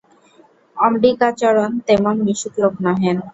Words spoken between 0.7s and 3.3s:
অম্বিকাচরণ তেমন মিশুক লোক নহেন।